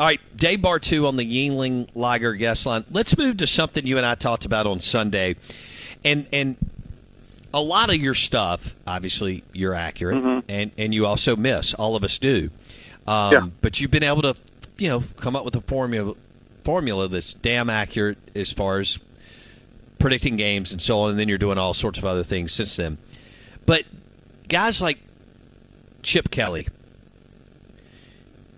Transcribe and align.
All 0.00 0.06
right, 0.06 0.20
Dave 0.34 0.60
Bartoo 0.60 1.06
on 1.06 1.18
the 1.18 1.24
Yuengling 1.24 1.86
Lager 1.94 2.32
guest 2.32 2.64
line. 2.64 2.86
Let's 2.90 3.18
move 3.18 3.36
to 3.36 3.46
something 3.46 3.86
you 3.86 3.98
and 3.98 4.06
I 4.06 4.14
talked 4.14 4.46
about 4.46 4.66
on 4.66 4.80
Sunday, 4.80 5.36
and 6.02 6.26
and 6.32 6.56
a 7.52 7.60
lot 7.60 7.90
of 7.90 7.96
your 7.96 8.14
stuff, 8.14 8.74
obviously, 8.86 9.44
you're 9.52 9.74
accurate, 9.74 10.42
and 10.48 10.70
and 10.78 10.94
you 10.94 11.04
also 11.04 11.36
miss. 11.36 11.74
All 11.74 11.96
of 11.96 12.02
us 12.02 12.16
do, 12.16 12.48
um, 13.06 13.32
Yeah. 13.32 13.46
but 13.60 13.78
you've 13.78 13.90
been 13.90 14.02
able 14.02 14.22
to, 14.22 14.36
you 14.78 14.88
know, 14.88 15.04
come 15.18 15.36
up 15.36 15.44
with 15.44 15.54
a 15.56 15.60
formula 15.60 16.14
formula 16.64 17.06
that's 17.06 17.34
damn 17.34 17.68
accurate 17.68 18.16
as 18.34 18.50
far 18.50 18.80
as 18.80 18.98
predicting 19.98 20.36
games 20.36 20.72
and 20.72 20.80
so 20.80 21.00
on. 21.00 21.10
And 21.10 21.18
then 21.18 21.28
you're 21.28 21.36
doing 21.36 21.58
all 21.58 21.74
sorts 21.74 21.98
of 21.98 22.06
other 22.06 22.24
things 22.24 22.52
since 22.52 22.74
then. 22.76 22.96
But 23.66 23.84
guys 24.48 24.80
like 24.80 24.98
Chip 26.02 26.30
Kelly, 26.30 26.68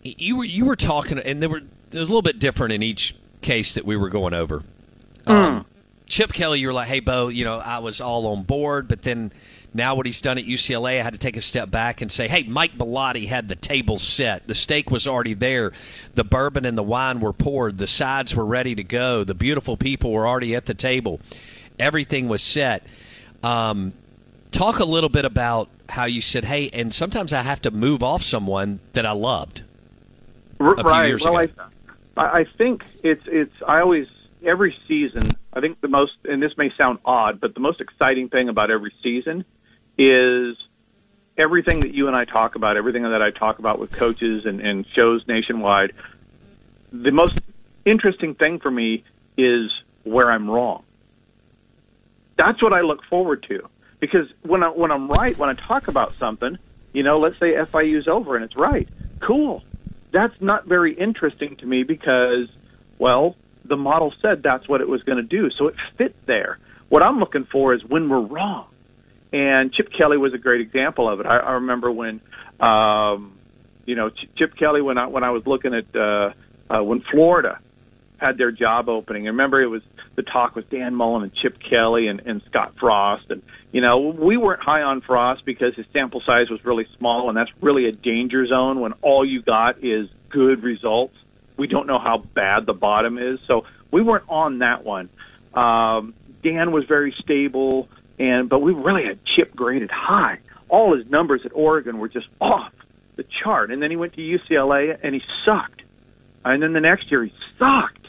you 0.02 0.36
were 0.36 0.44
you 0.44 0.64
were 0.64 0.76
talking, 0.76 1.18
and 1.18 1.42
there 1.42 1.48
were 1.48 1.62
there 1.90 2.00
was 2.00 2.08
a 2.08 2.12
little 2.12 2.22
bit 2.22 2.38
different 2.38 2.72
in 2.72 2.82
each 2.82 3.14
case 3.40 3.74
that 3.74 3.84
we 3.84 3.96
were 3.96 4.08
going 4.08 4.34
over. 4.34 4.62
Um, 5.26 5.66
Chip 6.06 6.32
Kelly, 6.32 6.60
you 6.60 6.66
were 6.66 6.72
like, 6.72 6.88
"Hey, 6.88 7.00
Bo, 7.00 7.28
you 7.28 7.44
know, 7.44 7.58
I 7.58 7.78
was 7.78 8.00
all 8.00 8.26
on 8.28 8.42
board, 8.42 8.88
but 8.88 9.02
then 9.02 9.32
now 9.74 9.94
what 9.94 10.04
he's 10.06 10.20
done 10.20 10.38
at 10.38 10.44
UCLA, 10.44 11.00
I 11.00 11.02
had 11.02 11.14
to 11.14 11.18
take 11.18 11.36
a 11.36 11.42
step 11.42 11.70
back 11.70 12.02
and 12.02 12.12
say, 12.12 12.28
hey, 12.28 12.42
Mike 12.42 12.76
Bellotti 12.76 13.26
had 13.26 13.48
the 13.48 13.56
table 13.56 13.98
set. 13.98 14.46
The 14.46 14.54
steak 14.54 14.90
was 14.90 15.06
already 15.06 15.32
there. 15.32 15.72
The 16.14 16.24
bourbon 16.24 16.66
and 16.66 16.76
the 16.76 16.82
wine 16.82 17.20
were 17.20 17.32
poured. 17.32 17.78
The 17.78 17.86
sides 17.86 18.36
were 18.36 18.44
ready 18.44 18.74
to 18.74 18.84
go. 18.84 19.24
The 19.24 19.34
beautiful 19.34 19.78
people 19.78 20.12
were 20.12 20.28
already 20.28 20.54
at 20.54 20.66
the 20.66 20.74
table. 20.74 21.20
Everything 21.78 22.28
was 22.28 22.42
set." 22.42 22.84
Um, 23.42 23.92
talk 24.52 24.78
a 24.78 24.84
little 24.84 25.08
bit 25.08 25.24
about 25.24 25.68
how 25.88 26.04
you 26.04 26.20
said, 26.20 26.44
"Hey," 26.44 26.68
and 26.72 26.92
sometimes 26.92 27.32
I 27.32 27.42
have 27.42 27.62
to 27.62 27.70
move 27.70 28.02
off 28.02 28.22
someone 28.22 28.80
that 28.92 29.06
I 29.06 29.12
loved. 29.12 29.62
Right. 30.62 31.20
well, 31.20 31.38
ago. 31.38 31.64
I, 32.16 32.40
I 32.40 32.44
think 32.44 32.84
it's 33.02 33.22
it's. 33.26 33.54
I 33.66 33.80
always 33.80 34.08
every 34.44 34.76
season. 34.86 35.36
I 35.52 35.60
think 35.60 35.80
the 35.80 35.88
most, 35.88 36.12
and 36.24 36.42
this 36.42 36.56
may 36.56 36.70
sound 36.76 36.98
odd, 37.04 37.40
but 37.40 37.54
the 37.54 37.60
most 37.60 37.80
exciting 37.80 38.28
thing 38.28 38.48
about 38.48 38.70
every 38.70 38.92
season 39.02 39.44
is 39.98 40.56
everything 41.36 41.80
that 41.80 41.92
you 41.92 42.06
and 42.06 42.16
I 42.16 42.24
talk 42.24 42.54
about, 42.54 42.76
everything 42.76 43.02
that 43.02 43.22
I 43.22 43.30
talk 43.30 43.58
about 43.58 43.78
with 43.78 43.92
coaches 43.92 44.46
and, 44.46 44.60
and 44.60 44.86
shows 44.86 45.26
nationwide. 45.28 45.92
The 46.92 47.10
most 47.10 47.38
interesting 47.84 48.34
thing 48.34 48.60
for 48.60 48.70
me 48.70 49.04
is 49.36 49.70
where 50.04 50.30
I'm 50.30 50.48
wrong. 50.48 50.84
That's 52.36 52.62
what 52.62 52.72
I 52.72 52.80
look 52.80 53.04
forward 53.04 53.44
to 53.48 53.68
because 54.00 54.28
when 54.42 54.62
I 54.62 54.68
when 54.68 54.90
I'm 54.90 55.08
right, 55.08 55.36
when 55.36 55.48
I 55.48 55.54
talk 55.54 55.88
about 55.88 56.14
something, 56.14 56.58
you 56.92 57.02
know, 57.02 57.18
let's 57.18 57.38
say 57.38 57.52
FIU's 57.52 58.08
over 58.08 58.36
and 58.36 58.44
it's 58.44 58.56
right, 58.56 58.88
cool. 59.20 59.62
That's 60.12 60.40
not 60.40 60.66
very 60.66 60.92
interesting 60.92 61.56
to 61.56 61.66
me 61.66 61.82
because, 61.82 62.48
well, 62.98 63.34
the 63.64 63.76
model 63.76 64.12
said 64.20 64.42
that's 64.42 64.68
what 64.68 64.80
it 64.80 64.88
was 64.88 65.02
going 65.02 65.16
to 65.16 65.22
do, 65.22 65.50
so 65.50 65.68
it 65.68 65.76
fit 65.96 66.14
there. 66.26 66.58
What 66.88 67.02
I'm 67.02 67.18
looking 67.18 67.44
for 67.44 67.74
is 67.74 67.82
when 67.84 68.08
we're 68.08 68.20
wrong, 68.20 68.66
and 69.32 69.72
Chip 69.72 69.90
Kelly 69.92 70.18
was 70.18 70.34
a 70.34 70.38
great 70.38 70.60
example 70.60 71.08
of 71.08 71.20
it. 71.20 71.26
I, 71.26 71.38
I 71.38 71.52
remember 71.52 71.90
when, 71.90 72.20
um, 72.60 73.32
you 73.86 73.94
know, 73.94 74.10
Ch- 74.10 74.28
Chip 74.36 74.54
Kelly 74.56 74.82
when 74.82 74.98
I 74.98 75.06
when 75.06 75.24
I 75.24 75.30
was 75.30 75.46
looking 75.46 75.72
at 75.74 75.96
uh, 75.96 76.32
uh, 76.68 76.84
when 76.84 77.00
Florida 77.00 77.58
had 78.22 78.38
their 78.38 78.50
job 78.50 78.88
opening. 78.88 79.26
I 79.26 79.30
remember 79.30 79.60
it 79.60 79.68
was 79.68 79.82
the 80.14 80.22
talk 80.22 80.54
with 80.56 80.70
Dan 80.70 80.94
Mullen 80.94 81.24
and 81.24 81.34
Chip 81.34 81.58
Kelly 81.58 82.08
and, 82.08 82.20
and 82.20 82.42
Scott 82.44 82.74
Frost. 82.78 83.30
And, 83.30 83.42
you 83.72 83.80
know, 83.80 83.98
we 83.98 84.36
weren't 84.36 84.62
high 84.62 84.82
on 84.82 85.00
Frost 85.00 85.44
because 85.44 85.74
his 85.74 85.86
sample 85.92 86.20
size 86.20 86.48
was 86.48 86.64
really 86.64 86.86
small, 86.98 87.28
and 87.28 87.36
that's 87.36 87.50
really 87.60 87.86
a 87.86 87.92
danger 87.92 88.46
zone 88.46 88.80
when 88.80 88.92
all 89.02 89.24
you 89.24 89.42
got 89.42 89.82
is 89.82 90.08
good 90.28 90.62
results. 90.62 91.14
We 91.56 91.66
don't 91.66 91.86
know 91.86 91.98
how 91.98 92.18
bad 92.18 92.66
the 92.66 92.72
bottom 92.72 93.18
is. 93.18 93.40
So 93.46 93.66
we 93.90 94.02
weren't 94.02 94.24
on 94.28 94.60
that 94.60 94.84
one. 94.84 95.08
Um, 95.54 96.14
Dan 96.42 96.72
was 96.72 96.84
very 96.84 97.14
stable, 97.22 97.88
and 98.18 98.48
but 98.48 98.60
we 98.60 98.72
really 98.72 99.04
had 99.04 99.18
Chip 99.24 99.54
graded 99.54 99.90
high. 99.90 100.38
All 100.68 100.96
his 100.96 101.08
numbers 101.10 101.44
at 101.44 101.52
Oregon 101.54 101.98
were 101.98 102.08
just 102.08 102.28
off 102.40 102.72
the 103.16 103.24
chart. 103.24 103.70
And 103.70 103.82
then 103.82 103.90
he 103.90 103.96
went 103.96 104.14
to 104.14 104.20
UCLA, 104.20 104.98
and 105.02 105.14
he 105.14 105.22
sucked. 105.44 105.82
And 106.44 106.62
then 106.62 106.72
the 106.72 106.80
next 106.80 107.10
year, 107.10 107.24
he 107.24 107.32
sucked. 107.58 108.01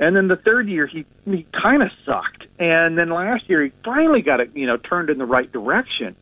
And 0.00 0.16
then 0.16 0.28
the 0.28 0.36
third 0.36 0.68
year, 0.68 0.86
he 0.86 1.04
he 1.24 1.46
kind 1.52 1.82
of 1.82 1.90
sucked. 2.04 2.46
And 2.58 2.98
then 2.98 3.10
last 3.10 3.48
year, 3.48 3.62
he 3.62 3.72
finally 3.84 4.22
got 4.22 4.40
it, 4.40 4.50
you 4.54 4.66
know, 4.66 4.76
turned 4.76 5.10
in 5.10 5.18
the 5.18 5.26
right 5.26 5.50
direction. 5.50 6.16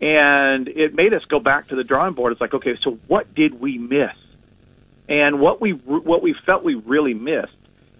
And 0.00 0.68
it 0.68 0.94
made 0.94 1.14
us 1.14 1.24
go 1.24 1.40
back 1.40 1.68
to 1.68 1.76
the 1.76 1.84
drawing 1.84 2.14
board. 2.14 2.32
It's 2.32 2.40
like, 2.40 2.54
okay, 2.54 2.76
so 2.82 2.98
what 3.06 3.34
did 3.34 3.60
we 3.60 3.78
miss? 3.78 4.12
And 5.08 5.40
what 5.40 5.60
we 5.60 5.72
what 5.72 6.22
we 6.22 6.34
felt 6.34 6.62
we 6.64 6.74
really 6.74 7.14
missed 7.14 7.52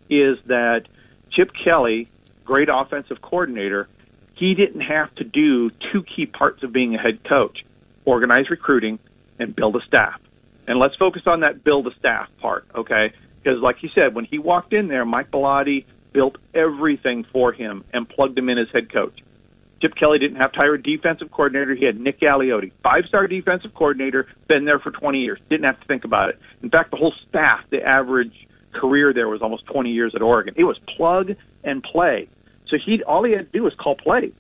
is 0.09 0.39
that 0.47 0.87
Chip 1.31 1.53
Kelly, 1.53 2.09
great 2.45 2.69
offensive 2.71 3.21
coordinator, 3.21 3.89
he 4.35 4.55
didn't 4.55 4.83
have 4.83 5.15
to 5.17 5.25
do 5.25 5.71
two 5.93 6.03
key 6.03 6.27
parts 6.27 6.63
of 6.63 6.73
being 6.73 6.95
a 6.95 6.99
head 6.99 7.25
coach: 7.25 7.65
organize 8.05 8.51
recruiting 8.51 8.99
and 9.39 9.55
build 9.55 9.77
a 9.77 9.81
staff. 9.83 10.21
And 10.67 10.79
let's 10.79 10.97
focus 10.97 11.23
on 11.27 11.41
that 11.41 11.63
build 11.63 11.87
a 11.87 11.95
staff 11.95 12.29
part, 12.39 12.67
okay? 12.75 13.13
Because, 13.47 13.63
like 13.63 13.85
you 13.85 13.91
said, 13.95 14.13
when 14.13 14.25
he 14.25 14.41
walked 14.41 14.73
in 14.73 14.89
there, 14.89 15.05
Mike 15.05 15.31
Bellotti 15.31 15.85
built 16.13 16.35
everything 16.53 17.23
for 17.23 17.53
him 17.53 17.85
and 17.93 18.09
plugged 18.09 18.37
him 18.37 18.49
in 18.49 18.59
as 18.59 18.67
head 18.73 18.93
coach. 18.93 19.17
Chip 19.81 19.95
Kelly 19.95 20.19
didn't 20.19 20.39
have 20.39 20.51
to 20.51 20.59
hire 20.59 20.75
a 20.75 20.83
defensive 20.83 21.31
coordinator. 21.31 21.77
He 21.77 21.85
had 21.85 22.01
Nick 22.01 22.19
Aliotti, 22.23 22.73
five-star 22.83 23.29
defensive 23.29 23.73
coordinator, 23.73 24.27
been 24.49 24.65
there 24.65 24.81
for 24.81 24.91
20 24.91 25.21
years. 25.21 25.39
Didn't 25.49 25.65
have 25.65 25.79
to 25.79 25.87
think 25.87 26.05
about 26.05 26.31
it. 26.31 26.41
In 26.61 26.71
fact, 26.71 26.91
the 26.91 26.97
whole 26.97 27.15
staff, 27.29 27.61
the 27.71 27.85
average 27.85 28.49
career 28.73 29.13
there 29.13 29.29
was 29.29 29.43
almost 29.43 29.65
20 29.67 29.93
years 29.93 30.17
at 30.17 30.23
Oregon. 30.23 30.55
It 30.57 30.65
was 30.65 30.81
plug 30.97 31.37
and 31.63 31.85
play. 31.85 32.29
So 32.67 32.79
he 32.85 33.05
all 33.05 33.23
he 33.23 33.31
had 33.31 33.53
to 33.53 33.59
do 33.59 33.63
was 33.63 33.75
call 33.75 33.95
plays. 33.95 34.33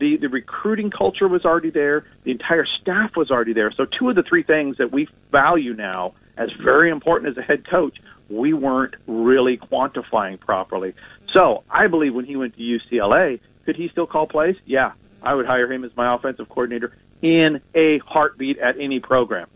The 0.00 0.18
the 0.18 0.28
recruiting 0.28 0.90
culture 0.90 1.28
was 1.28 1.46
already 1.46 1.70
there. 1.70 2.04
The 2.24 2.30
entire 2.32 2.66
staff 2.66 3.16
was 3.16 3.30
already 3.30 3.54
there. 3.54 3.70
So 3.72 3.86
two 3.86 4.10
of 4.10 4.16
the 4.16 4.22
three 4.22 4.42
things 4.42 4.76
that 4.76 4.92
we 4.92 5.08
value 5.32 5.72
now 5.72 6.12
as 6.36 6.50
very 6.52 6.90
important 6.90 7.30
as 7.30 7.38
a 7.38 7.42
head 7.42 7.68
coach, 7.68 7.98
we 8.30 8.52
weren't 8.52 8.94
really 9.06 9.58
quantifying 9.58 10.38
properly. 10.38 10.94
So 11.32 11.64
I 11.70 11.88
believe 11.88 12.14
when 12.14 12.24
he 12.24 12.36
went 12.36 12.56
to 12.56 12.62
UCLA, 12.62 13.40
could 13.64 13.76
he 13.76 13.88
still 13.88 14.06
call 14.06 14.26
plays? 14.26 14.56
Yeah, 14.64 14.92
I 15.22 15.34
would 15.34 15.46
hire 15.46 15.70
him 15.70 15.84
as 15.84 15.94
my 15.96 16.14
offensive 16.14 16.48
coordinator 16.48 16.92
in 17.22 17.60
a 17.74 17.98
heartbeat 17.98 18.58
at 18.58 18.78
any 18.80 19.00
program. 19.00 19.48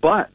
But 0.00 0.30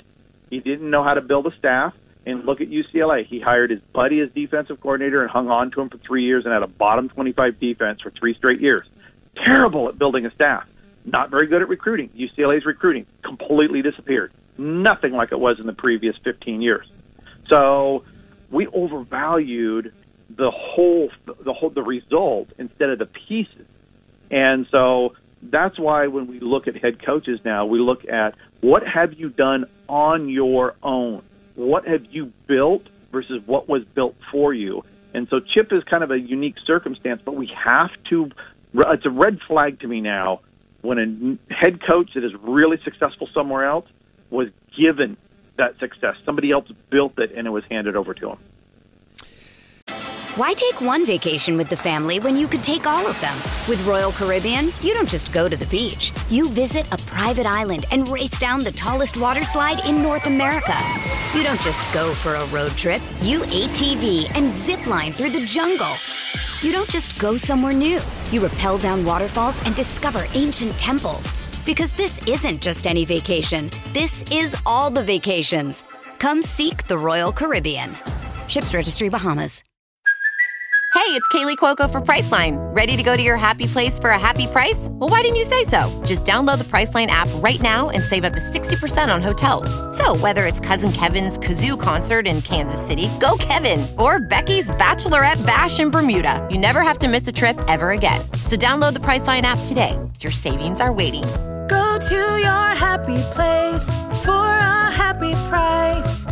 He 0.50 0.60
didn't 0.60 0.90
know 0.90 1.04
how 1.04 1.14
to 1.14 1.22
build 1.22 1.46
a 1.48 1.56
staff. 1.58 1.94
And 2.26 2.44
look 2.44 2.60
at 2.60 2.68
UCLA. 2.70 3.26
He 3.26 3.40
hired 3.40 3.70
his 3.70 3.80
buddy 3.80 4.20
as 4.20 4.30
defensive 4.32 4.82
coordinator 4.82 5.22
and 5.22 5.32
hung 5.32 5.50
on 5.50 5.72
to 5.72 5.80
him 5.80 5.88
for 5.88 5.98
three 5.98 6.26
years 6.26 6.44
and 6.44 6.54
had 6.54 6.62
a 6.62 6.68
bottom 6.68 7.08
25 7.08 7.58
defense 7.58 8.02
for 8.02 8.12
three 8.12 8.34
straight 8.34 8.60
years. 8.60 8.86
Terrible 9.36 9.88
at 9.88 9.98
building 9.98 10.26
a 10.26 10.32
staff. 10.32 10.68
Not 11.06 11.30
very 11.30 11.48
good 11.48 11.62
at 11.62 11.70
recruiting. 11.70 12.10
UCLA's 12.10 12.66
recruiting 12.66 13.06
completely 13.24 13.82
disappeared. 13.82 14.34
Nothing 14.58 15.14
like 15.14 15.32
it 15.32 15.40
was 15.40 15.58
in 15.62 15.68
the 15.68 15.74
previous 15.74 16.18
15 16.18 16.62
years. 16.62 16.86
So 17.48 18.04
we 18.52 18.68
overvalued 18.68 19.94
the 20.30 20.52
whole, 20.52 21.10
the 21.26 21.54
whole, 21.54 21.70
the 21.70 21.84
result 21.84 22.50
instead 22.58 22.90
of 22.90 23.00
the 23.00 23.06
pieces. 23.06 23.66
And 24.30 24.68
so 24.68 25.16
that's 25.42 25.80
why 25.80 26.08
when 26.08 26.28
we 26.28 26.40
look 26.40 26.68
at 26.68 26.76
head 26.76 27.02
coaches 27.02 27.40
now, 27.46 27.66
we 27.66 27.80
look 27.80 28.08
at 28.08 28.36
what 28.62 28.86
have 28.86 29.14
you 29.14 29.30
done 29.30 29.66
on 29.88 30.30
your 30.30 30.76
own? 30.84 31.24
What 31.56 31.88
have 31.88 32.06
you 32.06 32.34
built 32.48 32.86
versus 33.12 33.42
what 33.46 33.70
was 33.70 33.86
built 33.86 34.16
for 34.32 34.54
you? 34.54 34.84
And 35.14 35.28
so 35.30 35.40
Chip 35.40 35.72
is 35.72 35.84
kind 35.84 36.04
of 36.04 36.12
a 36.12 36.20
unique 36.20 36.58
circumstance, 36.66 37.22
but 37.24 37.36
we 37.36 37.48
have 37.48 37.92
to, 38.10 38.32
it's 38.74 39.06
a 39.06 39.10
red 39.10 39.40
flag 39.42 39.80
to 39.80 39.88
me 39.88 40.02
now 40.02 40.42
when 40.82 41.40
a 41.50 41.54
head 41.54 41.82
coach 41.86 42.14
that 42.14 42.24
is 42.24 42.34
really 42.36 42.78
successful 42.84 43.28
somewhere 43.34 43.66
else 43.66 43.88
was 44.30 44.50
given 44.78 45.18
that 45.58 45.78
success. 45.80 46.16
Somebody 46.26 46.52
else 46.52 46.70
built 46.90 47.20
it 47.20 47.32
and 47.36 47.46
it 47.48 47.52
was 47.52 47.64
handed 47.66 47.96
over 47.96 48.14
to 48.14 48.32
him. 48.32 48.38
Why 50.38 50.54
take 50.54 50.82
one 50.82 51.04
vacation 51.04 51.58
with 51.58 51.68
the 51.68 51.76
family 51.76 52.20
when 52.20 52.38
you 52.38 52.48
could 52.48 52.64
take 52.64 52.86
all 52.86 53.08
of 53.08 53.20
them? 53.22 53.34
With 53.68 53.84
Royal 53.88 54.12
Caribbean, 54.12 54.70
you 54.82 54.94
don't 54.94 55.10
just 55.10 55.34
go 55.34 55.50
to 55.50 55.58
the 55.58 55.66
beach. 55.66 56.14
You 56.30 56.48
visit 56.50 56.86
a 56.92 56.98
private 57.00 57.48
island 57.48 57.88
and 57.90 58.08
race 58.08 58.38
down 58.38 58.64
the 58.64 58.72
tallest 58.72 59.18
water 59.18 59.44
slide 59.44 59.84
in 59.88 60.04
North 60.04 60.28
America. 60.28 60.76
You 61.34 61.42
don't 61.42 61.60
just 61.62 61.92
go 61.92 62.14
for 62.14 62.36
a 62.36 62.46
road 62.50 62.74
trip. 62.74 63.02
You 63.20 63.40
ATV 63.40 64.30
and 64.36 64.54
zip 64.54 64.86
line 64.86 65.12
through 65.12 65.32
the 65.32 65.44
jungle. 65.44 65.96
You 66.62 66.72
don't 66.72 66.90
just 66.90 67.20
go 67.20 67.36
somewhere 67.36 67.74
new. 67.74 68.00
You 68.30 68.46
rappel 68.46 68.78
down 68.78 69.04
waterfalls 69.04 69.60
and 69.66 69.76
discover 69.76 70.28
ancient 70.36 70.78
temples. 70.78 71.34
Because 71.68 71.92
this 71.92 72.26
isn't 72.26 72.62
just 72.62 72.88
any 72.88 73.04
vacation. 73.04 73.70
This 73.92 74.24
is 74.32 74.56
all 74.66 74.90
the 74.90 75.04
vacations. 75.04 75.84
Come 76.18 76.42
seek 76.42 76.88
the 76.88 76.98
Royal 76.98 77.34
Caribbean. 77.34 77.96
Ships 78.48 78.74
Registry 78.74 79.10
Bahamas. 79.10 79.64
Hey, 80.94 81.14
it's 81.14 81.28
Kaley 81.28 81.58
Cuoco 81.58 81.90
for 81.90 82.00
Priceline. 82.00 82.56
Ready 82.76 82.96
to 82.96 83.04
go 83.04 83.16
to 83.18 83.22
your 83.22 83.36
happy 83.36 83.68
place 83.68 84.00
for 84.00 84.12
a 84.12 84.20
happy 84.20 84.48
price? 84.48 84.88
Well, 84.92 85.10
why 85.10 85.22
didn't 85.22 85.36
you 85.36 85.44
say 85.44 85.66
so? 85.66 86.04
Just 86.06 86.26
download 86.26 86.58
the 86.58 86.64
Priceline 86.64 87.08
app 87.08 87.28
right 87.36 87.62
now 87.62 87.90
and 87.90 88.02
save 88.02 88.24
up 88.24 88.34
to 88.34 88.40
60% 88.40 89.14
on 89.14 89.22
hotels. 89.22 89.70
So, 89.96 90.16
whether 90.18 90.46
it's 90.46 90.62
Cousin 90.62 90.92
Kevin's 90.92 91.38
Kazoo 91.38 91.80
concert 91.80 92.28
in 92.28 92.42
Kansas 92.42 92.86
City, 92.86 93.10
go 93.20 93.36
Kevin, 93.40 93.86
or 94.00 94.20
Becky's 94.20 94.70
Bachelorette 94.72 95.46
Bash 95.46 95.80
in 95.82 95.92
Bermuda, 95.92 96.48
you 96.50 96.58
never 96.58 96.82
have 96.82 97.00
to 97.00 97.10
miss 97.10 97.28
a 97.28 97.34
trip 97.34 97.58
ever 97.68 97.92
again. 97.92 98.22
So, 98.46 98.56
download 98.56 98.94
the 98.94 99.02
Priceline 99.02 99.44
app 99.44 99.60
today. 99.66 100.00
Your 100.22 100.32
savings 100.32 100.82
are 100.82 100.94
waiting. 100.94 101.26
Go 101.68 102.00
to 102.10 102.38
your 102.38 102.68
happy 102.76 103.18
place 103.34 103.84
for 104.24 104.32
a 104.32 104.92
happy 104.92 105.34
price. 105.50 106.26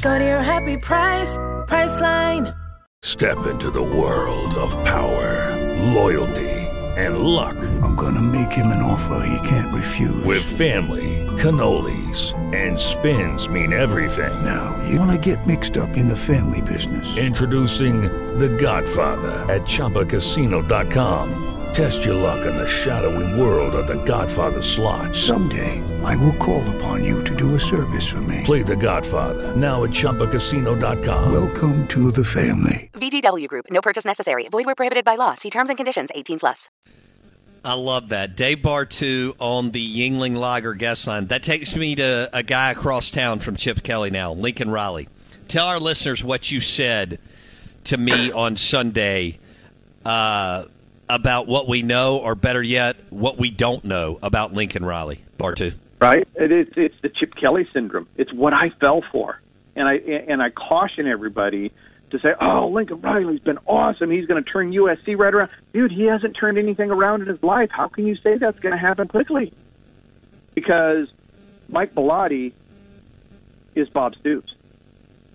Go 0.00 0.18
to 0.18 0.24
your 0.24 0.42
happy 0.42 0.76
price, 0.76 1.36
Priceline. 1.66 2.56
Step 3.02 3.46
into 3.46 3.70
the 3.70 3.82
world 3.82 4.54
of 4.54 4.72
power, 4.84 5.56
loyalty, 5.92 6.50
and 6.96 7.18
luck. 7.18 7.56
I'm 7.82 7.94
going 7.94 8.14
to 8.14 8.20
make 8.20 8.50
him 8.50 8.68
an 8.68 8.82
offer 8.82 9.26
he 9.26 9.48
can't 9.48 9.74
refuse. 9.74 10.24
With 10.24 10.42
family, 10.42 11.26
cannolis, 11.38 12.32
and 12.54 12.78
spins 12.78 13.48
mean 13.48 13.72
everything. 13.72 14.44
Now, 14.44 14.80
you 14.88 14.98
want 14.98 15.10
to 15.12 15.18
get 15.18 15.46
mixed 15.46 15.76
up 15.76 15.96
in 15.96 16.06
the 16.06 16.16
family 16.16 16.62
business. 16.62 17.16
Introducing 17.16 18.02
The 18.38 18.48
Godfather 18.48 19.32
at 19.52 19.62
ChumbaCasino.com. 19.62 21.53
Test 21.74 22.04
your 22.04 22.14
luck 22.14 22.46
in 22.46 22.56
the 22.56 22.68
shadowy 22.68 23.26
world 23.36 23.74
of 23.74 23.88
The 23.88 24.00
Godfather 24.04 24.62
slot. 24.62 25.12
Someday, 25.12 25.82
I 26.04 26.14
will 26.18 26.36
call 26.36 26.62
upon 26.76 27.02
you 27.02 27.24
to 27.24 27.34
do 27.34 27.56
a 27.56 27.58
service 27.58 28.08
for 28.08 28.20
me. 28.20 28.42
Play 28.44 28.62
The 28.62 28.76
Godfather 28.76 29.56
now 29.56 29.82
at 29.82 29.90
ChumbaCasino.com. 29.90 31.32
Welcome 31.32 31.84
to 31.88 32.12
the 32.12 32.24
family. 32.24 32.92
VGW 32.92 33.48
Group. 33.48 33.66
No 33.70 33.80
purchase 33.80 34.04
necessary. 34.04 34.46
Void 34.50 34.66
where 34.66 34.76
prohibited 34.76 35.04
by 35.04 35.16
law. 35.16 35.34
See 35.34 35.50
terms 35.50 35.68
and 35.68 35.76
conditions. 35.76 36.10
18 36.14 36.38
plus. 36.38 36.70
I 37.64 37.74
love 37.74 38.10
that. 38.10 38.36
Dave 38.36 38.58
Bartoo 38.58 39.34
on 39.40 39.72
the 39.72 39.84
Yuengling 39.84 40.36
Lager 40.36 40.74
guest 40.74 41.08
line. 41.08 41.26
That 41.26 41.42
takes 41.42 41.74
me 41.74 41.96
to 41.96 42.30
a 42.32 42.44
guy 42.44 42.70
across 42.70 43.10
town 43.10 43.40
from 43.40 43.56
Chip 43.56 43.82
Kelly 43.82 44.10
now, 44.10 44.32
Lincoln 44.32 44.70
Riley. 44.70 45.08
Tell 45.48 45.66
our 45.66 45.80
listeners 45.80 46.22
what 46.22 46.52
you 46.52 46.60
said 46.60 47.18
to 47.84 47.96
me 47.96 48.30
on 48.30 48.54
Sunday 48.54 49.40
uh, 50.04 50.66
about 51.08 51.46
what 51.46 51.68
we 51.68 51.82
know, 51.82 52.18
or 52.18 52.34
better 52.34 52.62
yet, 52.62 52.96
what 53.10 53.38
we 53.38 53.50
don't 53.50 53.84
know 53.84 54.18
about 54.22 54.52
Lincoln 54.52 54.84
Riley. 54.84 55.20
Bartoo. 55.38 55.74
Right? 56.00 56.26
It 56.34 56.52
is, 56.52 56.68
it's 56.76 57.00
the 57.02 57.08
Chip 57.08 57.34
Kelly 57.34 57.68
syndrome. 57.72 58.06
It's 58.16 58.32
what 58.32 58.52
I 58.52 58.70
fell 58.70 59.02
for. 59.12 59.40
And 59.76 59.88
I, 59.88 59.94
and 59.94 60.42
I 60.42 60.50
caution 60.50 61.06
everybody 61.06 61.72
to 62.10 62.18
say, 62.20 62.34
oh, 62.40 62.68
Lincoln 62.68 63.00
Riley's 63.00 63.40
been 63.40 63.58
awesome. 63.66 64.10
He's 64.10 64.26
going 64.26 64.42
to 64.42 64.48
turn 64.48 64.72
USC 64.72 65.18
right 65.18 65.34
around. 65.34 65.50
Dude, 65.72 65.90
he 65.90 66.04
hasn't 66.04 66.36
turned 66.36 66.58
anything 66.58 66.90
around 66.90 67.22
in 67.22 67.28
his 67.28 67.42
life. 67.42 67.70
How 67.70 67.88
can 67.88 68.06
you 68.06 68.16
say 68.16 68.36
that's 68.38 68.58
going 68.60 68.72
to 68.72 68.78
happen 68.78 69.08
quickly? 69.08 69.52
Because 70.54 71.08
Mike 71.68 71.94
Bellotti 71.94 72.52
is 73.74 73.88
Bob 73.88 74.14
Stoops, 74.16 74.54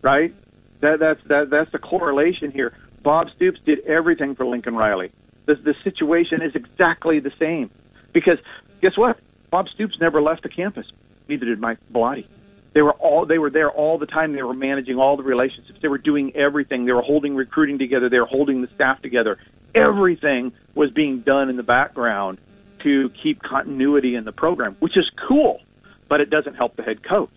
right? 0.01 0.33
That, 0.79 0.99
that's 0.99 1.21
that, 1.25 1.49
that's 1.49 1.71
the 1.71 1.79
correlation 1.79 2.51
here. 2.51 2.73
Bob 3.03 3.29
Stoops 3.31 3.59
did 3.65 3.79
everything 3.79 4.35
for 4.35 4.45
Lincoln 4.45 4.75
Riley. 4.75 5.11
The, 5.49 5.55
the 5.55 5.73
situation 5.83 6.43
is 6.43 6.53
exactly 6.53 7.17
the 7.19 7.31
same. 7.31 7.71
Because 8.13 8.37
guess 8.81 8.95
what? 8.95 9.19
Bob 9.49 9.67
Stoops 9.69 9.99
never 9.99 10.21
left 10.21 10.43
the 10.43 10.49
campus. 10.49 10.85
Neither 11.27 11.47
did 11.47 11.59
Mike 11.59 11.79
Bellotti. 11.91 12.27
They 12.73 12.83
were 12.83 12.91
all 12.91 13.25
they 13.25 13.39
were 13.39 13.49
there 13.49 13.71
all 13.71 13.97
the 13.97 14.05
time. 14.05 14.33
They 14.33 14.43
were 14.43 14.53
managing 14.53 14.99
all 14.99 15.17
the 15.17 15.23
relationships. 15.23 15.79
They 15.81 15.87
were 15.87 15.97
doing 15.97 16.35
everything. 16.35 16.85
They 16.85 16.91
were 16.91 17.01
holding 17.01 17.35
recruiting 17.35 17.79
together. 17.79 18.09
They 18.09 18.19
were 18.19 18.27
holding 18.27 18.61
the 18.61 18.67
staff 18.67 19.01
together. 19.01 19.39
Everything 19.73 20.51
was 20.75 20.91
being 20.91 21.21
done 21.21 21.49
in 21.49 21.55
the 21.55 21.63
background 21.63 22.37
to 22.81 23.09
keep 23.09 23.41
continuity 23.41 24.13
in 24.13 24.23
the 24.23 24.31
program, 24.31 24.75
which 24.77 24.97
is 24.97 25.09
cool, 25.27 25.63
but 26.07 26.21
it 26.21 26.29
doesn't 26.29 26.53
help 26.53 26.75
the 26.75 26.83
head 26.83 27.01
coach. 27.01 27.31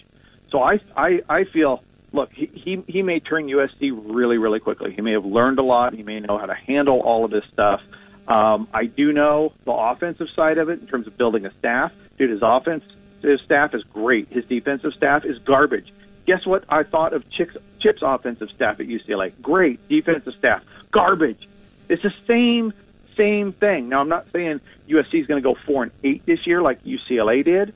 So 0.50 0.62
I 0.62 0.80
I, 0.94 1.22
I 1.30 1.44
feel 1.44 1.82
look 2.12 2.30
he, 2.30 2.44
he 2.44 2.82
he 2.86 3.02
may 3.02 3.20
turn 3.20 3.46
USC 3.46 3.90
really 3.90 4.36
really 4.36 4.60
quickly. 4.60 4.92
He 4.92 5.00
may 5.00 5.12
have 5.12 5.24
learned 5.24 5.58
a 5.58 5.62
lot. 5.62 5.94
He 5.94 6.02
may 6.02 6.20
know 6.20 6.36
how 6.36 6.44
to 6.44 6.54
handle 6.54 7.00
all 7.00 7.24
of 7.24 7.30
this 7.30 7.44
stuff. 7.50 7.82
Um, 8.28 8.68
I 8.72 8.86
do 8.86 9.12
know 9.12 9.52
the 9.64 9.72
offensive 9.72 10.28
side 10.30 10.58
of 10.58 10.68
it 10.68 10.80
in 10.80 10.86
terms 10.86 11.06
of 11.06 11.16
building 11.16 11.44
a 11.46 11.52
staff. 11.54 11.92
Dude, 12.18 12.30
his 12.30 12.42
offense 12.42 12.84
his 13.22 13.40
staff 13.40 13.74
is 13.74 13.84
great. 13.84 14.28
His 14.28 14.44
defensive 14.44 14.94
staff 14.94 15.24
is 15.24 15.38
garbage. 15.38 15.92
Guess 16.26 16.44
what 16.44 16.64
I 16.68 16.82
thought 16.82 17.12
of 17.12 17.28
Chip's, 17.30 17.56
Chip's 17.80 18.02
offensive 18.02 18.50
staff 18.50 18.80
at 18.80 18.86
UCLA? 18.86 19.32
Great 19.40 19.88
defensive 19.88 20.34
staff, 20.34 20.64
garbage. 20.90 21.48
It's 21.88 22.02
the 22.02 22.14
same 22.26 22.72
same 23.16 23.52
thing. 23.52 23.88
Now 23.88 24.00
I'm 24.00 24.08
not 24.08 24.30
saying 24.32 24.60
USC 24.88 25.20
is 25.20 25.26
going 25.26 25.42
to 25.42 25.46
go 25.46 25.54
four 25.54 25.84
and 25.84 25.92
eight 26.02 26.24
this 26.24 26.46
year 26.46 26.62
like 26.62 26.82
UCLA 26.84 27.44
did, 27.44 27.74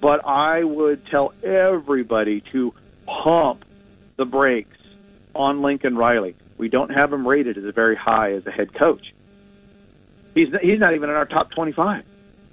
but 0.00 0.26
I 0.26 0.62
would 0.62 1.06
tell 1.06 1.32
everybody 1.42 2.40
to 2.52 2.74
pump 3.06 3.64
the 4.16 4.26
brakes 4.26 4.76
on 5.34 5.62
Lincoln 5.62 5.96
Riley. 5.96 6.34
We 6.58 6.68
don't 6.68 6.90
have 6.90 7.12
him 7.12 7.26
rated 7.26 7.56
as 7.56 7.64
very 7.74 7.96
high 7.96 8.32
as 8.32 8.46
a 8.46 8.50
head 8.50 8.74
coach. 8.74 9.14
He's 10.34 10.48
he's 10.60 10.80
not 10.80 10.94
even 10.94 11.10
in 11.10 11.16
our 11.16 11.26
top 11.26 11.50
25. 11.50 12.04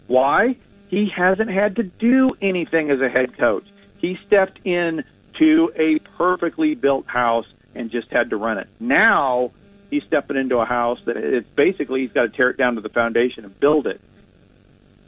Why? 0.07 0.55
He 0.89 1.07
hasn't 1.09 1.49
had 1.49 1.77
to 1.77 1.83
do 1.83 2.29
anything 2.41 2.91
as 2.91 2.99
a 2.99 3.09
head 3.09 3.37
coach. 3.37 3.65
He 3.99 4.15
stepped 4.27 4.59
in 4.65 5.03
to 5.35 5.71
a 5.75 5.99
perfectly 6.17 6.75
built 6.75 7.07
house 7.07 7.47
and 7.73 7.89
just 7.89 8.09
had 8.09 8.31
to 8.31 8.37
run 8.37 8.57
it. 8.57 8.67
Now 8.79 9.51
he's 9.89 10.03
stepping 10.03 10.37
into 10.37 10.57
a 10.57 10.65
house 10.65 10.99
that 11.05 11.17
it's 11.17 11.49
basically 11.49 12.01
he's 12.01 12.11
got 12.11 12.23
to 12.23 12.29
tear 12.29 12.49
it 12.49 12.57
down 12.57 12.75
to 12.75 12.81
the 12.81 12.89
foundation 12.89 13.45
and 13.45 13.57
build 13.59 13.87
it. 13.87 14.01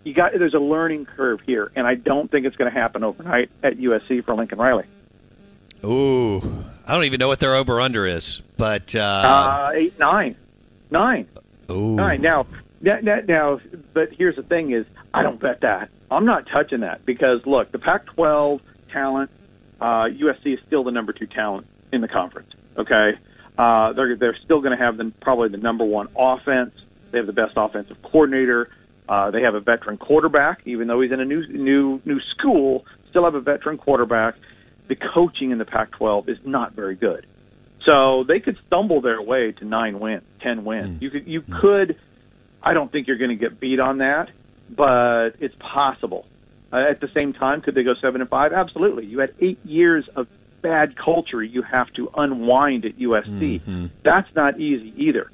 You 0.04 0.14
got 0.14 0.34
there's 0.34 0.54
a 0.54 0.60
learning 0.60 1.06
curve 1.06 1.42
here, 1.42 1.72
and 1.76 1.88
I 1.88 1.96
don't 1.96 2.30
think 2.30 2.46
it's 2.46 2.56
going 2.56 2.72
to 2.72 2.78
happen 2.78 3.04
overnight 3.04 3.50
at 3.62 3.78
USC 3.78 4.24
for 4.24 4.36
Lincoln 4.36 4.60
Riley. 4.60 4.86
Ooh, 5.86 6.40
I 6.86 6.94
don't 6.94 7.06
even 7.06 7.20
know 7.20 7.28
what 7.28 7.40
their 7.40 7.56
over 7.56 7.80
under 7.80 8.06
is, 8.06 8.42
but 8.58 8.96
uh, 8.96 9.00
uh, 9.00 9.72
eight 9.74 9.98
nine, 9.98 10.36
nine, 10.92 11.28
Ooh. 11.70 11.96
nine. 11.96 12.22
Now, 12.22 12.46
now, 12.82 13.00
now, 13.02 13.20
now, 13.28 13.60
but 13.94 14.12
here's 14.14 14.36
the 14.36 14.44
thing: 14.44 14.72
is 14.72 14.86
I 15.14 15.24
don't 15.24 15.40
bet 15.40 15.62
that. 15.62 15.90
I'm 16.12 16.26
not 16.26 16.48
touching 16.48 16.82
that 16.82 17.06
because 17.06 17.46
look, 17.46 17.72
the 17.72 17.80
Pac-12 17.80 18.62
talent, 18.92 19.32
uh, 19.82 20.04
USC 20.06 20.54
is 20.54 20.60
still 20.68 20.84
the 20.84 20.92
number 20.92 21.14
two 21.14 21.26
talent 21.26 21.66
in 21.92 22.02
the 22.02 22.08
conference. 22.08 22.52
Okay, 22.78 23.14
uh, 23.58 23.94
they're 23.94 24.16
they're 24.16 24.36
still 24.36 24.62
going 24.62 24.78
to 24.78 24.84
have 24.84 24.98
the, 24.98 25.12
probably 25.22 25.50
the 25.50 25.58
number 25.58 25.86
one 25.86 26.08
offense. 26.16 26.74
They 27.12 27.18
have 27.20 27.28
the 27.28 27.34
best 27.34 27.54
offensive 27.56 28.02
coordinator. 28.02 28.70
Uh, 29.08 29.32
they 29.32 29.42
have 29.42 29.54
a 29.56 29.60
veteran 29.60 29.98
quarterback, 29.98 30.62
even 30.66 30.88
though 30.88 31.02
he's 31.02 31.12
in 31.12 31.20
a 31.20 31.26
new 31.26 31.46
new 31.48 32.02
new 32.06 32.20
school. 32.20 32.86
Still 33.10 33.26
have 33.26 33.36
a 33.36 33.42
veteran 33.42 33.78
quarterback. 33.78 34.36
the 34.88 34.96
coaching 34.96 35.52
in 35.52 35.58
the 35.60 35.66
Pac-12 35.66 36.28
is 36.28 36.46
not 36.46 36.74
very 36.74 36.96
good. 36.96 37.26
So 37.86 38.24
they 38.24 38.40
could 38.40 38.58
stumble 38.68 39.02
their 39.02 39.22
way 39.22 39.52
to 39.54 39.66
nine 39.66 40.00
wins, 40.00 40.24
ten 40.40 40.64
wins. 40.64 40.98
Hmm. 40.98 41.04
You 41.04 41.10
could, 41.10 41.28
you 41.28 41.42
hmm. 41.42 41.60
could. 41.60 42.00
I 42.62 42.74
don't 42.74 42.92
think 42.92 43.08
you're 43.08 43.18
going 43.18 43.32
to 43.32 43.36
get 43.36 43.60
beat 43.60 43.80
on 43.80 43.98
that, 43.98 44.30
but 44.70 45.32
it's 45.40 45.56
possible. 45.60 46.26
Uh, 46.72 46.78
at 46.78 47.02
the 47.02 47.10
same 47.10 47.34
time, 47.34 47.62
could 47.62 47.76
they 47.76 47.84
go 47.84 47.94
seven 47.96 48.22
and 48.22 48.30
five? 48.30 48.54
Absolutely. 48.54 49.06
You 49.06 49.20
had 49.20 49.34
eight 49.40 49.64
years 49.66 50.08
of 50.08 50.28
bad 50.62 50.96
culture 50.96 51.44
you 51.44 51.62
have 51.62 51.92
to 51.94 52.10
unwind 52.16 52.86
at 52.86 52.98
USC. 52.98 53.62
Mm-hmm. 53.62 53.86
That's 54.02 54.34
not 54.34 54.60
easy 54.60 54.94
either. 54.96 55.30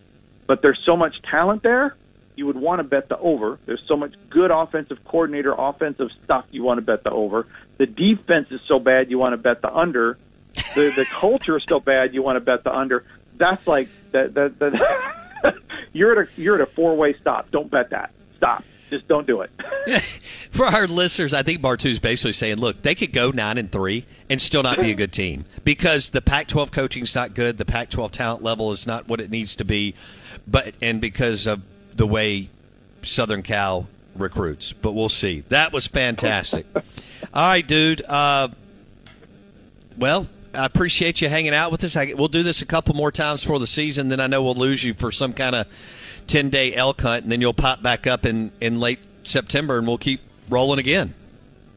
But 0.48 0.64
there's 0.64 0.82
so 0.84 0.98
much 0.98 1.22
talent 1.22 1.62
there, 1.62 1.96
you 2.40 2.48
would 2.48 2.56
want 2.56 2.80
to 2.80 2.84
bet 2.84 3.10
the 3.10 3.18
over. 3.18 3.60
There's 3.66 3.84
so 3.86 3.96
much 3.96 4.14
good 4.30 4.50
offensive 4.50 5.04
coordinator, 5.04 5.54
offensive 5.56 6.10
stuff 6.24 6.46
you 6.52 6.64
want 6.64 6.80
to 6.80 6.82
bet 6.82 7.04
the 7.04 7.12
over. 7.12 7.46
The 7.78 7.86
defense 7.86 8.48
is 8.50 8.62
so 8.66 8.80
bad 8.80 9.12
you 9.12 9.20
want 9.20 9.34
to 9.34 9.38
bet 9.38 9.62
the 9.62 9.72
under. 9.72 10.18
The 10.54 10.92
the 10.96 11.06
culture 11.12 11.58
is 11.58 11.64
so 11.68 11.80
bad 11.80 12.14
you 12.14 12.22
want 12.22 12.36
to 12.36 12.42
bet 12.42 12.64
the 12.64 12.76
under. 12.76 13.04
That's 13.38 13.66
like 13.68 13.90
that 14.12 14.34
that, 14.34 14.60
that 14.60 15.56
you're 15.94 16.20
at 16.20 16.28
a 16.28 16.42
you're 16.42 16.56
at 16.56 16.62
a 16.62 16.66
four 16.66 16.96
way 16.96 17.14
stop. 17.14 17.52
Don't 17.52 17.70
bet 17.70 17.92
that. 17.92 18.12
Stop. 18.38 18.64
Just 18.90 19.08
don't 19.08 19.28
do 19.28 19.42
it. 19.42 19.52
For 20.50 20.66
our 20.66 20.88
listeners, 20.88 21.34
I 21.34 21.44
think 21.44 21.62
Bartoo's 21.62 22.00
basically 22.00 22.34
saying, 22.34 22.58
look, 22.58 22.82
they 22.82 22.96
could 22.96 23.14
go 23.14 23.30
nine 23.30 23.60
and 23.60 23.72
three 23.72 24.06
and 24.30 24.42
still 24.42 24.64
not 24.64 24.80
be 24.80 24.90
a 24.90 24.96
good 24.96 25.12
team 25.12 25.46
because 25.64 26.10
the 26.10 26.22
Pac-12 26.22 26.72
coaching 26.72 27.04
is 27.04 27.14
not 27.14 27.36
good, 27.36 27.60
the 27.60 27.66
Pac-12 27.66 28.10
talent 28.10 28.42
level 28.42 28.72
is 28.72 28.88
not 28.88 29.08
what 29.08 29.22
it 29.22 29.30
needs 29.30 29.56
to 29.58 29.66
be, 29.66 29.94
but 30.48 30.74
and 30.82 31.00
because 31.00 31.46
of 31.46 31.62
the 31.96 32.08
way 32.08 32.50
Southern 33.04 33.44
Cal 33.44 33.88
recruits. 34.16 34.74
But 34.74 34.94
we'll 34.94 35.10
see. 35.10 35.42
That 35.50 35.72
was 35.72 35.86
fantastic. 35.86 36.66
All 37.34 37.48
right, 37.48 37.68
dude. 37.68 38.02
Uh, 38.02 38.50
well, 39.98 40.28
I 40.54 40.66
appreciate 40.66 41.22
you 41.22 41.30
hanging 41.30 41.54
out 41.54 41.72
with 41.72 41.84
us. 41.84 41.96
I, 41.96 42.14
we'll 42.16 42.28
do 42.28 42.44
this 42.44 42.62
a 42.62 42.66
couple 42.66 42.96
more 42.96 43.12
times 43.12 43.44
for 43.44 43.60
the 43.60 43.68
season. 43.68 44.10
Then 44.10 44.20
I 44.20 44.28
know 44.28 44.44
we'll 44.44 44.56
lose 44.56 44.84
you 44.84 44.94
for 44.94 45.12
some 45.12 45.34
kind 45.34 45.56
of 45.56 45.68
ten 46.28 46.50
day 46.50 46.74
elk 46.74 47.02
hunt, 47.02 47.24
and 47.24 47.32
then 47.32 47.42
you'll 47.42 47.54
pop 47.54 47.82
back 47.82 48.08
up 48.08 48.26
in 48.26 48.52
in 48.60 48.80
late 48.80 49.00
September, 49.24 49.78
and 49.78 49.88
we'll 49.88 49.98
keep 49.98 50.22
rolling 50.50 50.80
again. 50.80 51.14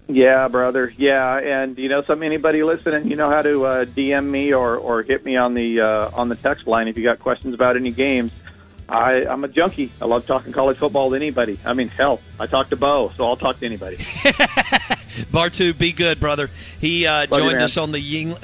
Yeah, 0.09 0.49
brother. 0.49 0.93
Yeah, 0.97 1.39
and 1.39 1.79
you 1.79 1.89
know, 1.89 2.03
some 2.03 2.23
anybody 2.23 2.63
listening, 2.63 3.09
you 3.09 3.17
know 3.17 3.31
how 3.31 3.43
to 3.43 3.65
uh, 3.65 3.85
DM 3.85 4.27
me 4.27 4.53
or 4.53 4.77
or 4.77 5.03
hit 5.03 5.25
me 5.25 5.37
on 5.37 5.55
the 5.55 5.81
uh, 5.81 6.11
on 6.15 6.29
the 6.29 6.37
text 6.37 6.67
line 6.67 6.89
if 6.89 6.99
you 6.99 7.05
got 7.05 7.19
questions 7.21 7.55
about 7.55 7.77
any 7.77 7.91
games. 7.91 8.33
I, 8.89 9.25
I'm 9.25 9.43
a 9.43 9.49
junkie. 9.49 9.91
I 10.03 10.05
love 10.05 10.27
talking 10.27 10.53
college 10.53 10.77
football 10.77 11.11
to 11.11 11.17
anybody. 11.17 11.59
I 11.65 11.73
mean, 11.73 11.89
hell, 11.89 12.21
I 12.39 12.47
talk 12.47 12.69
to 12.71 12.77
Bo, 12.77 13.11
so 13.17 13.25
I'll 13.25 13.37
talk 13.37 13.59
to 13.61 13.67
anybody. 13.67 13.97
Bartoo, 15.33 15.77
be 15.77 15.93
good, 15.93 16.21
brother. 16.21 16.51
He 16.79 17.07
uh, 17.07 17.27
Love 17.31 17.31
you, 17.31 17.39
joined 17.39 17.63
us 17.63 17.77
on 17.79 17.93
the 17.93 18.01
Ying. 18.01 18.37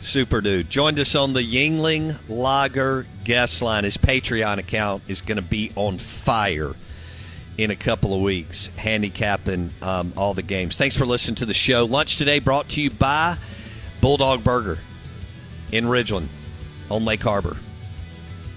Super 0.00 0.40
dude. 0.40 0.70
Joined 0.70 0.98
us 0.98 1.14
on 1.14 1.34
the 1.34 1.42
Yuengling 1.42 2.16
Lager 2.28 3.06
guest 3.22 3.60
line. 3.60 3.84
His 3.84 3.98
Patreon 3.98 4.58
account 4.58 5.02
is 5.08 5.20
going 5.20 5.36
to 5.36 5.42
be 5.42 5.72
on 5.76 5.98
fire 5.98 6.74
in 7.58 7.70
a 7.70 7.76
couple 7.76 8.14
of 8.14 8.22
weeks, 8.22 8.68
handicapping 8.76 9.70
um, 9.82 10.14
all 10.16 10.32
the 10.32 10.42
games. 10.42 10.78
Thanks 10.78 10.96
for 10.96 11.04
listening 11.04 11.34
to 11.36 11.46
the 11.46 11.52
show. 11.52 11.84
Lunch 11.84 12.16
today 12.16 12.38
brought 12.38 12.70
to 12.70 12.80
you 12.80 12.90
by 12.90 13.36
Bulldog 14.00 14.42
Burger 14.42 14.78
in 15.70 15.84
Ridgeland 15.84 16.28
on 16.90 17.04
Lake 17.04 17.22
Harbor, 17.22 17.58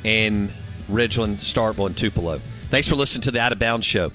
in 0.06 0.50
Ridgeland, 0.90 1.36
Starkville, 1.36 1.88
and 1.88 1.98
Tupelo. 1.98 2.40
Thanks 2.70 2.88
for 2.88 2.96
listening 2.96 3.24
to 3.24 3.32
the 3.32 3.42
Out 3.42 3.52
of 3.52 3.60
Bounds 3.60 3.86
show. 3.86 4.14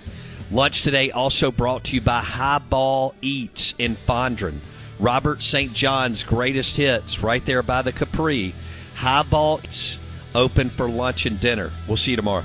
Lunch 0.50 0.82
today 0.82 1.10
also 1.10 1.52
brought 1.52 1.84
to 1.84 1.94
you 1.94 2.00
by 2.00 2.20
Highball 2.20 3.14
Eats 3.20 3.74
in 3.76 3.94
Fondren. 3.94 4.60
Robert 4.98 5.42
St. 5.42 5.72
John's 5.72 6.24
greatest 6.24 6.76
hits 6.76 7.22
right 7.22 7.44
there 7.44 7.62
by 7.62 7.82
the 7.82 7.92
Capri. 7.92 8.52
Highball 8.96 9.60
Eats 9.62 9.98
open 10.34 10.68
for 10.70 10.88
lunch 10.88 11.26
and 11.26 11.40
dinner. 11.40 11.70
We'll 11.86 11.96
see 11.96 12.12
you 12.12 12.16
tomorrow. 12.16 12.44